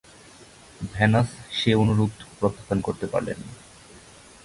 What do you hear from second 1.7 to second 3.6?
অনুরোধ প্রত্যাখ্যান করতে পারলেননা।